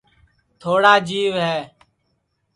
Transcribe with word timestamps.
تھواڑا 0.59 0.93
جیو 1.07 1.33
ہے 1.45 1.59